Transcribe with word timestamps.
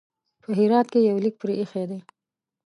په 0.41 0.49
هرات 0.57 0.87
کې 0.93 0.99
یو 1.09 1.17
لیک 1.23 1.35
پرې 1.41 1.53
ایښی 1.61 1.85
دی. 1.89 1.99